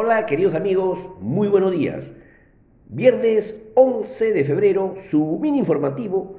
[0.00, 2.14] Hola queridos amigos, muy buenos días.
[2.88, 6.38] Viernes 11 de febrero, su mini informativo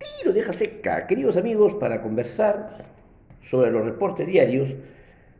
[0.00, 2.86] y lo deja seca, queridos amigos, para conversar
[3.42, 4.76] sobre los reportes diarios,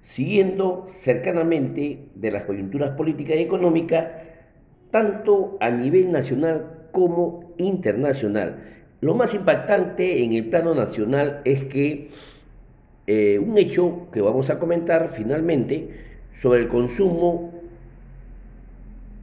[0.03, 4.07] siguiendo cercanamente de las coyunturas políticas y económicas,
[4.91, 8.65] tanto a nivel nacional como internacional.
[9.01, 12.11] Lo más impactante en el plano nacional es que
[13.07, 17.53] eh, un hecho que vamos a comentar finalmente sobre el consumo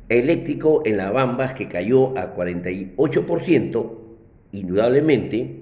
[0.10, 3.92] eléctrico en la Bambas que cayó a 48%,
[4.52, 5.62] indudablemente,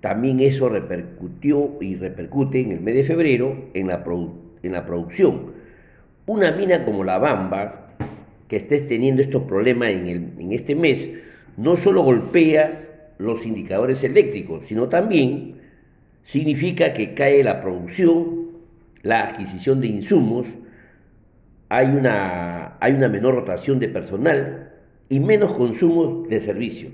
[0.00, 4.04] también eso repercutió y repercute en el mes de febrero en la,
[4.62, 5.52] en la producción.
[6.26, 7.96] Una mina como la Bamba,
[8.46, 11.10] que esté teniendo estos problemas en, en este mes,
[11.56, 15.56] no solo golpea los indicadores eléctricos, sino también
[16.24, 18.48] significa que cae la producción,
[19.02, 20.54] la adquisición de insumos,
[21.68, 24.72] hay una, hay una menor rotación de personal
[25.08, 26.90] y menos consumo de servicio.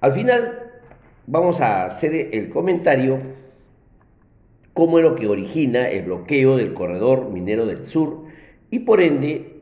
[0.00, 0.70] Al final
[1.26, 3.18] vamos a hacer el comentario
[4.72, 8.24] cómo es lo que origina el bloqueo del corredor minero del sur
[8.70, 9.60] y por ende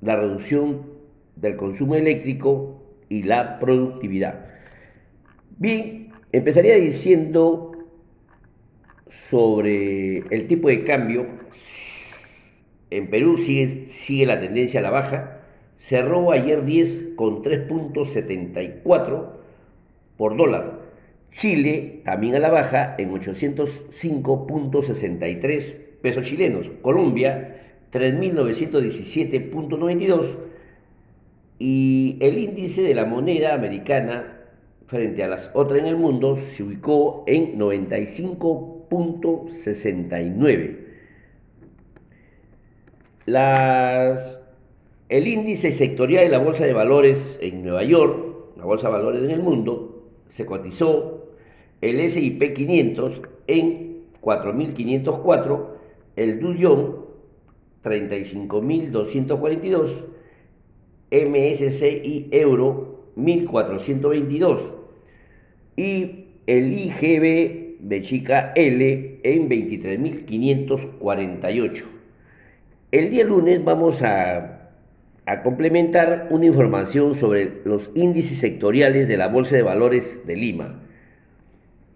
[0.00, 0.86] la reducción
[1.36, 4.46] del consumo eléctrico y la productividad.
[5.58, 7.72] Bien, empezaría diciendo
[9.06, 11.26] sobre el tipo de cambio,
[12.90, 15.42] en Perú sigue, sigue la tendencia a la baja,
[15.76, 19.28] cerró ayer 10 con 3.74
[20.16, 20.80] por dólar.
[21.30, 26.70] Chile también a la baja en 805.63 pesos chilenos.
[26.82, 27.56] Colombia
[27.92, 30.38] 3.917.92
[31.58, 34.36] y el índice de la moneda americana
[34.86, 38.86] frente a las otras en el mundo se ubicó en 95
[39.48, 40.87] 69
[45.08, 49.22] El índice sectorial de la Bolsa de Valores en Nueva York, la Bolsa de Valores
[49.22, 51.34] en el mundo, se cotizó
[51.82, 55.66] el SIP 500 en 4.504,
[56.16, 56.86] el Dow Jones
[57.84, 60.06] 35.242,
[61.10, 64.72] MSCI Euro 1.422
[65.76, 67.98] y el IGB de
[68.54, 71.97] L en 23.548.
[72.90, 74.70] El día lunes vamos a,
[75.44, 80.80] complementar una información sobre los índices sectoriales de la Bolsa de Valores de Lima,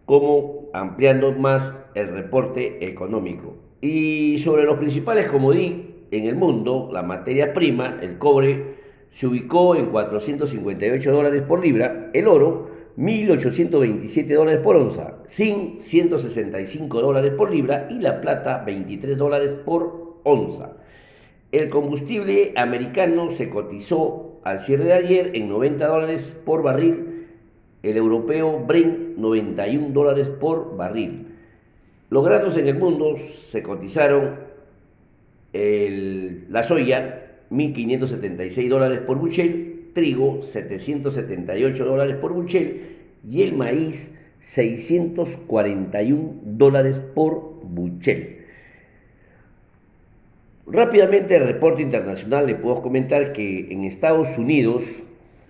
[0.04, 3.56] como ampliando más el reporte económico.
[3.80, 8.74] Y sobre los principales comodí en el mundo, la materia prima, el cobre,
[9.10, 17.00] se ubicó en 458 dólares por libra, el oro 1.827 dólares por onza, zinc 165
[17.00, 20.81] dólares por libra y la plata 23 dólares por onza.
[21.52, 27.26] El combustible americano se cotizó al cierre de ayer en 90 dólares por barril,
[27.82, 31.26] el europeo Brent 91 dólares por barril.
[32.08, 34.40] Los granos en el mundo se cotizaron
[35.52, 42.80] la soya 1.576 dólares por bushel, trigo 778 dólares por buchel
[43.28, 48.41] y el maíz 641 dólares por buchel.
[50.66, 55.02] Rápidamente el reporte internacional le puedo comentar que en Estados Unidos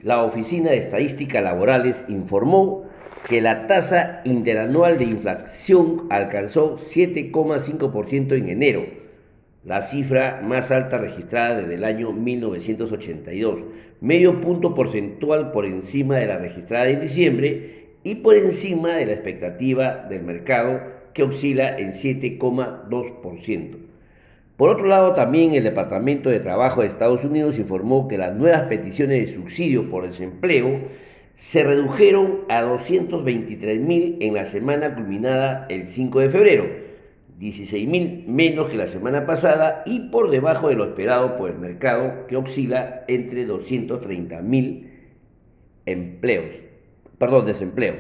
[0.03, 2.85] la Oficina de Estadísticas Laborales informó
[3.29, 8.85] que la tasa interanual de inflación alcanzó 7,5% en enero,
[9.65, 13.65] la cifra más alta registrada desde el año 1982,
[14.01, 19.13] medio punto porcentual por encima de la registrada en diciembre y por encima de la
[19.13, 20.81] expectativa del mercado
[21.13, 23.92] que oscila en 7,2%.
[24.57, 28.63] Por otro lado, también el Departamento de Trabajo de Estados Unidos informó que las nuevas
[28.63, 30.81] peticiones de subsidio por desempleo
[31.37, 36.93] se redujeron a 223 mil en la semana culminada el 5 de febrero
[37.43, 42.29] 16.000 menos que la semana pasada y por debajo de lo esperado por el mercado
[42.29, 44.87] que oscila entre 230.000
[45.87, 46.47] empleos,
[47.19, 47.97] perdón, desempleos.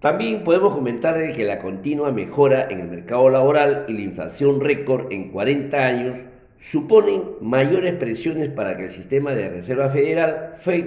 [0.00, 5.12] También podemos comentar que la continua mejora en el mercado laboral y la inflación récord
[5.12, 6.18] en 40 años
[6.56, 10.84] suponen mayores presiones para que el sistema de Reserva Federal, FED,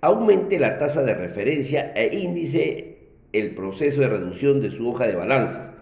[0.00, 2.98] aumente la tasa de referencia e índice
[3.32, 5.72] el proceso de reducción de su hoja de balanzas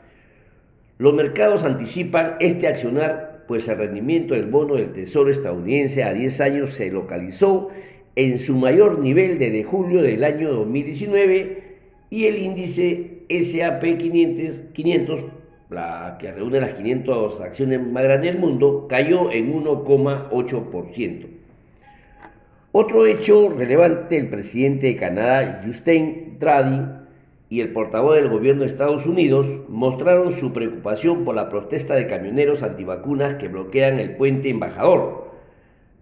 [1.00, 6.40] los mercados anticipan este accionar, pues el rendimiento del bono del Tesoro estadounidense a 10
[6.42, 7.70] años se localizó
[8.16, 11.59] en su mayor nivel desde julio del año 2019
[12.10, 13.82] y el índice SAP
[14.72, 15.20] 500,
[15.70, 21.26] la que reúne las 500 acciones más grandes del mundo, cayó en 1,8%.
[22.72, 27.00] Otro hecho relevante, el presidente de Canadá, Justin Trudeau,
[27.48, 32.06] y el portavoz del gobierno de Estados Unidos mostraron su preocupación por la protesta de
[32.06, 35.32] camioneros antivacunas que bloquean el puente embajador,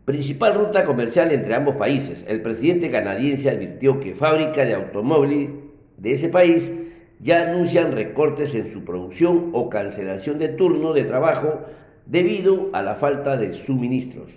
[0.04, 2.24] principal ruta comercial entre ambos países.
[2.28, 5.48] El presidente canadiense advirtió que fábricas de automóviles
[5.98, 6.72] de ese país
[7.20, 11.60] ya anuncian recortes en su producción o cancelación de turno de trabajo
[12.06, 14.30] debido a la falta de suministros.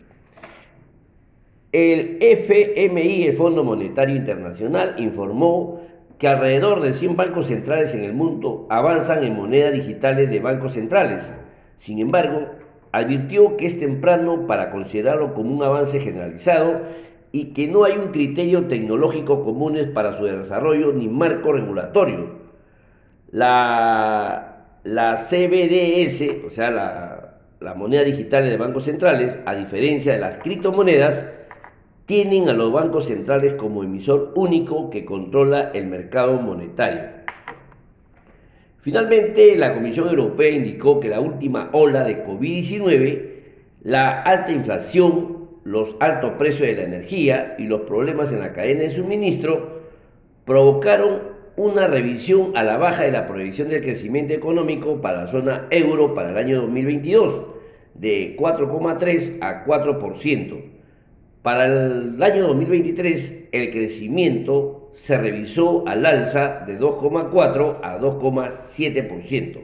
[1.72, 5.80] El FMI, el Fondo Monetario Internacional, informó
[6.18, 10.74] que alrededor de 100 bancos centrales en el mundo avanzan en monedas digitales de bancos
[10.74, 11.32] centrales.
[11.78, 12.48] Sin embargo,
[12.92, 16.82] advirtió que es temprano para considerarlo como un avance generalizado
[17.32, 22.42] y que no hay un criterio tecnológico comunes para su desarrollo ni marco regulatorio.
[23.32, 30.20] La, la CBDS, o sea, la, la moneda digital de bancos centrales, a diferencia de
[30.20, 31.26] las criptomonedas,
[32.06, 37.22] tienen a los bancos centrales como emisor único que controla el mercado monetario.
[38.80, 43.30] Finalmente, la Comisión Europea indicó que la última ola de COVID-19,
[43.84, 48.82] la alta inflación, los altos precios de la energía y los problemas en la cadena
[48.82, 49.82] de suministro
[50.46, 55.68] provocaron una revisión a la baja de la proyección del crecimiento económico para la zona
[55.70, 57.42] euro para el año 2022
[57.94, 60.62] de 4,3 a 4%.
[61.42, 69.60] Para el año 2023, el crecimiento se revisó al alza de 2,4 a 2,7%.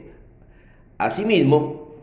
[0.98, 1.94] Asimismo,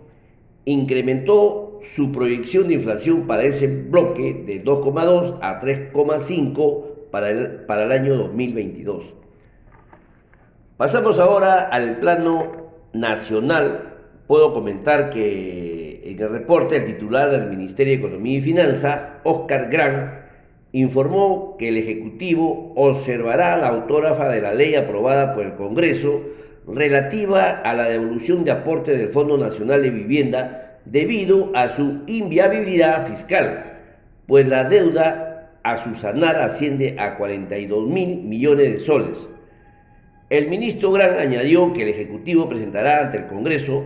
[0.63, 7.83] incrementó su proyección de inflación para ese bloque de 2,2 a 3,5 para el, para
[7.85, 9.13] el año 2022.
[10.77, 12.51] Pasamos ahora al plano
[12.93, 13.93] nacional.
[14.27, 19.69] Puedo comentar que en el reporte, el titular del Ministerio de Economía y Finanza, Oscar
[19.69, 20.25] Gran,
[20.71, 26.21] informó que el Ejecutivo observará la autógrafa de la ley aprobada por el Congreso
[26.67, 33.07] relativa a la devolución de aportes del Fondo Nacional de Vivienda debido a su inviabilidad
[33.07, 33.79] fiscal,
[34.27, 39.27] pues la deuda a su sanar asciende a 42 mil millones de soles.
[40.29, 43.83] El ministro Gran añadió que el Ejecutivo presentará ante el Congreso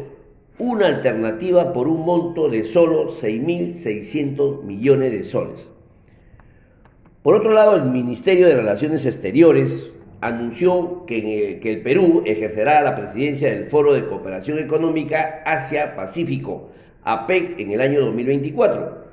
[0.57, 5.69] una alternativa por un monto de solo 6.600 millones de soles.
[7.24, 12.95] Por otro lado, el Ministerio de Relaciones Exteriores anunció que, que el Perú ejercerá la
[12.95, 16.72] presidencia del Foro de Cooperación Económica Asia-Pacífico,
[17.04, 19.06] APEC, en el año 2024.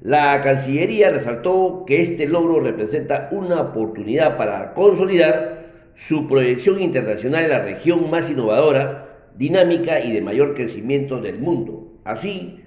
[0.00, 5.64] La Cancillería resaltó que este logro representa una oportunidad para consolidar
[5.94, 9.04] su proyección internacional en la región más innovadora
[9.36, 12.60] dinámica y de mayor crecimiento del mundo, así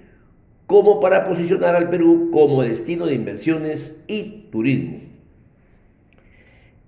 [0.66, 4.98] como para posicionar al Perú como destino de inversiones y turismo.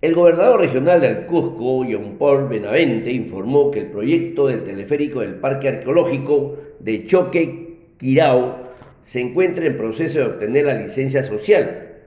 [0.01, 5.35] El gobernador regional del Cusco, John Paul Benavente, informó que el proyecto del teleférico del
[5.35, 8.71] Parque Arqueológico de Choque Quirao
[9.03, 11.99] se encuentra en proceso de obtener la licencia social.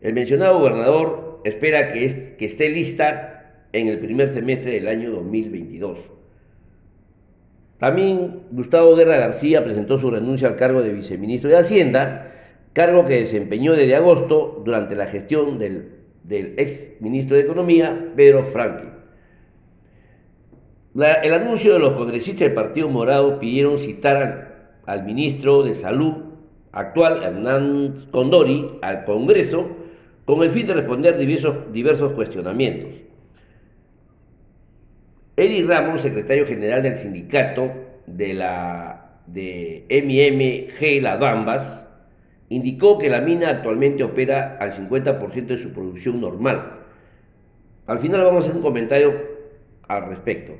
[0.00, 5.98] El mencionado gobernador espera que, que esté lista en el primer semestre del año 2022.
[7.78, 12.32] También Gustavo Guerra García presentó su renuncia al cargo de viceministro de Hacienda,
[12.72, 18.88] cargo que desempeñó desde agosto durante la gestión del, ex ministro de Economía, Pedro Franqui.
[20.94, 26.14] el anuncio de los congresistas del Partido Morado pidieron citar al, ministro de Salud
[26.72, 29.68] actual, Hernán Condori, al Congreso
[30.24, 32.90] con el fin de responder diversos, diversos cuestionamientos.
[35.36, 37.70] Eri Ramos, secretario general del sindicato
[38.06, 41.83] de la de MMG La Bambas,
[42.48, 46.80] indicó que la mina actualmente opera al 50% de su producción normal.
[47.86, 49.14] Al final vamos a hacer un comentario
[49.88, 50.52] al respecto.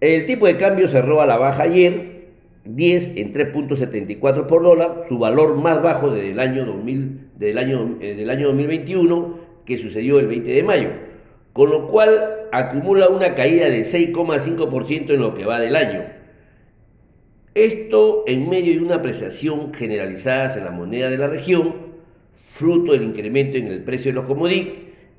[0.00, 2.24] El tipo de cambio cerró a la baja ayer,
[2.64, 7.98] 10 en 3.74 por dólar, su valor más bajo desde el año, 2000, del año,
[8.00, 10.90] eh, del año 2021, que sucedió el 20 de mayo
[11.54, 16.02] con lo cual acumula una caída de 6,5% en lo que va del año.
[17.54, 21.74] Esto en medio de una apreciación generalizada en la moneda de la región,
[22.36, 24.78] fruto del incremento en el precio de los commodities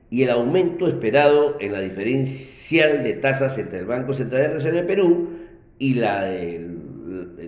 [0.10, 4.82] y el aumento esperado en la diferencial de tasas entre el Banco Central de Reserva
[4.82, 5.30] de Perú
[5.80, 6.70] y la de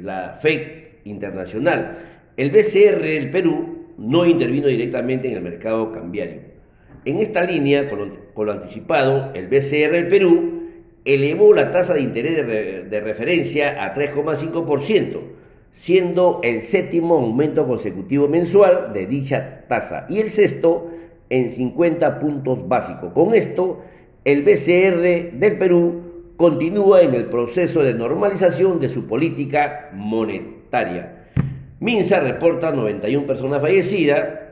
[0.01, 0.61] la FED
[1.03, 1.99] internacional.
[2.37, 6.41] El BCR del Perú no intervino directamente en el mercado cambiario.
[7.03, 10.56] En esta línea, con lo, anticipado, el BCR del Perú
[11.07, 15.19] elevó la tasa de interés de, referencia a 3,5%,
[15.71, 20.89] siendo el séptimo aumento consecutivo mensual de dicha tasa y el sexto
[21.29, 23.13] en 50 puntos básicos.
[23.13, 23.81] Con esto,
[24.25, 31.25] el BCR del Perú continúa en el proceso de normalización de su política monetaria.
[31.79, 34.46] Minsa reporta 91 personas fallecidas,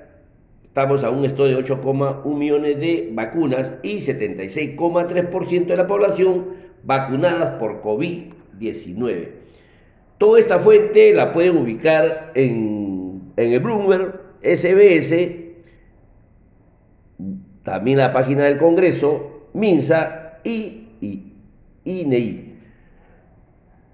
[0.76, 6.48] estamos a un esto de 8,1 millones de vacunas y 76,3% de la población
[6.84, 9.30] vacunadas por COVID-19.
[10.18, 15.16] Toda esta fuente la pueden ubicar en, en el Bloomberg, SBS,
[17.64, 21.32] también la página del Congreso, MINSA y, y
[21.86, 22.58] INEI.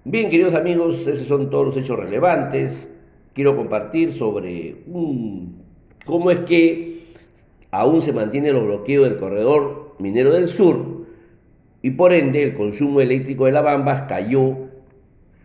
[0.04, 2.90] Bien, queridos amigos, esos son todos los hechos relevantes.
[3.36, 4.78] Quiero compartir sobre
[6.06, 7.04] cómo es que
[7.72, 11.06] aún se mantiene el bloqueo del corredor minero del sur
[11.82, 14.70] y por ende el consumo eléctrico de la Bambas cayó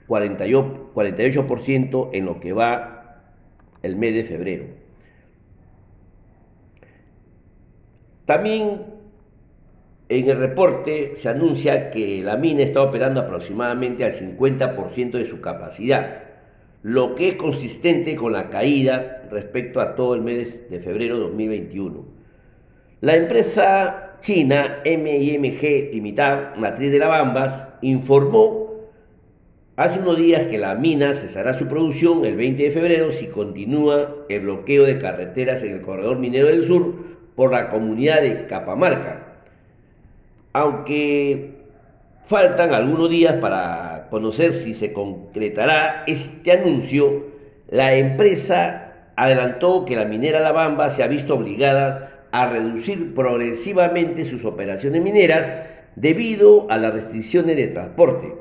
[0.08, 3.22] 48% en lo que va
[3.82, 4.66] el mes de febrero.
[8.24, 8.82] También
[10.08, 15.40] en el reporte se anuncia que la mina está operando aproximadamente al 50% de su
[15.40, 16.22] capacidad,
[16.86, 21.22] lo que es consistente con la caída respecto a todo el mes de febrero de
[21.22, 22.04] 2021.
[23.00, 28.70] La empresa china MIMG Limitada, matriz de Lavambas, informó
[29.74, 34.18] hace unos días que la mina cesará su producción el 20 de febrero si continúa
[34.28, 36.94] el bloqueo de carreteras en el corredor minero del sur
[37.34, 39.40] por la comunidad de Capamarca.
[40.52, 41.50] Aunque
[42.28, 47.26] faltan algunos días para conocer si se concretará este anuncio,
[47.68, 54.24] la empresa adelantó que la minera La Bamba se ha visto obligada a reducir progresivamente
[54.24, 55.50] sus operaciones mineras
[55.96, 58.34] debido a las restricciones de transporte.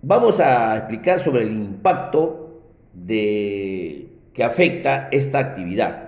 [0.00, 2.62] Vamos a explicar sobre el impacto
[2.94, 6.07] de, que afecta esta actividad.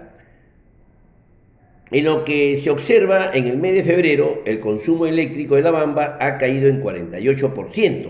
[1.91, 5.73] En lo que se observa en el mes de febrero, el consumo eléctrico de la
[5.73, 8.09] Bamba ha caído en 48%.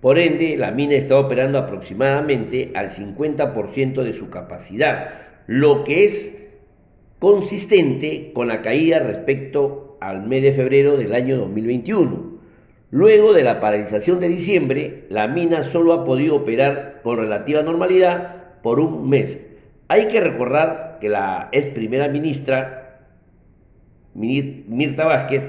[0.00, 5.10] Por ende, la mina está operando aproximadamente al 50% de su capacidad,
[5.46, 6.48] lo que es
[7.20, 12.40] consistente con la caída respecto al mes de febrero del año 2021.
[12.90, 18.62] Luego de la paralización de diciembre, la mina solo ha podido operar con relativa normalidad
[18.62, 19.38] por un mes,
[19.90, 23.00] hay que recordar que la ex primera ministra,
[24.14, 25.42] Mirta Vázquez,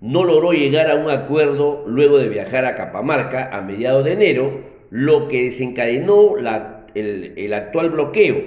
[0.00, 4.60] no logró llegar a un acuerdo luego de viajar a Capamarca a mediados de enero,
[4.90, 6.34] lo que desencadenó
[6.96, 8.42] el, el actual bloqueo,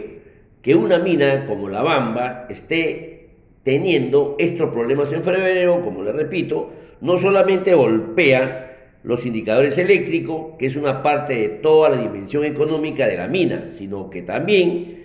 [0.61, 3.29] que una mina como la Bamba esté
[3.63, 10.65] teniendo estos problemas en febrero, como le repito, no solamente golpea los indicadores eléctricos, que
[10.65, 14.98] es una parte de toda la dimensión económica de la mina, sino que también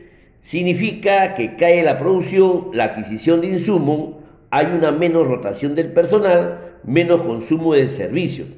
[0.44, 4.16] significa que cae la producción, la adquisición de insumos,
[4.50, 8.48] hay una menos rotación del personal, menos consumo de servicios.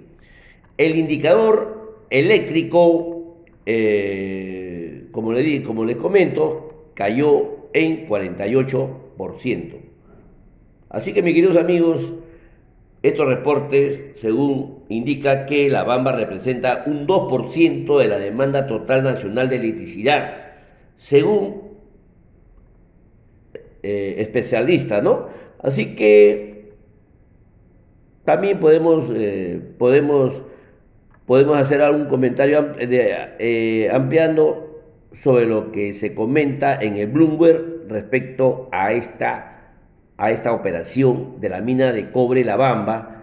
[0.79, 9.77] El indicador eléctrico, eh, como, le, como les comento, cayó en 48%.
[10.89, 12.15] Así que mis queridos amigos,
[13.05, 19.49] estos reportes, según indica que la Bamba representa un 2% de la demanda total nacional
[19.49, 20.57] de electricidad,
[20.97, 21.66] según
[23.83, 25.27] eh, especialista, ¿no?
[25.63, 26.73] Así que
[28.25, 30.43] también podemos, eh, podemos,
[31.27, 38.69] podemos hacer algún comentario eh, ampliando sobre lo que se comenta en el Bloomberg respecto
[38.73, 39.73] a esta,
[40.17, 43.23] a esta operación de la mina de cobre La Bamba.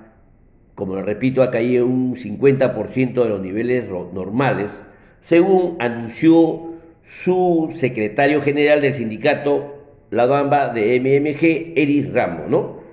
[0.74, 4.82] Como repito, ha caído un 50% de los niveles normales,
[5.22, 9.83] según anunció su secretario general del sindicato
[10.14, 12.84] la bamba de MMG, Eris Ramos, ¿no?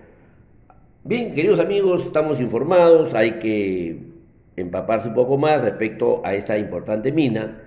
[1.04, 3.98] Bien, queridos amigos, estamos informados, hay que
[4.56, 7.60] empaparse un poco más respecto a esta importante mina,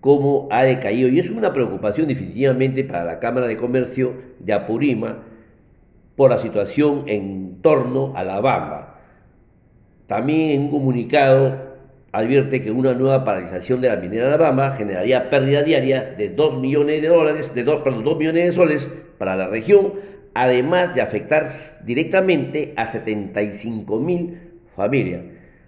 [0.00, 5.18] cómo ha decaído, y es una preocupación definitivamente para la Cámara de Comercio de Apurima
[6.16, 9.00] por la situación en torno a la bamba.
[10.06, 11.67] También en un comunicado
[12.12, 16.60] advierte que una nueva paralización de la minera de Alabama generaría pérdida diaria de 2
[16.60, 19.94] millones de dólares, de 2, perdón, 2 millones de soles para la región,
[20.34, 21.46] además de afectar
[21.84, 24.38] directamente a 75 mil
[24.74, 25.22] familias.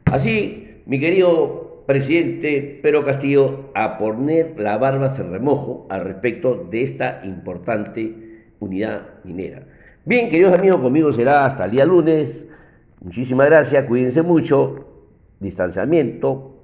[0.07, 6.83] Así, mi querido presidente Pedro Castillo, a poner la barba se remojo al respecto de
[6.83, 9.67] esta importante unidad minera.
[10.05, 12.47] Bien, queridos amigos, conmigo será hasta el día lunes.
[13.01, 14.90] Muchísimas gracias, cuídense mucho,
[15.41, 16.57] distanciamiento,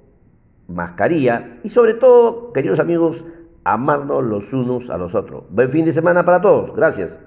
[0.67, 3.25] mascarilla y sobre todo, queridos amigos,
[3.63, 5.43] amarnos los unos a los otros.
[5.49, 6.73] Buen fin de semana para todos.
[6.75, 7.19] Gracias.